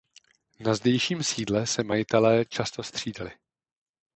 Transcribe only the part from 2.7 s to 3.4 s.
střídali.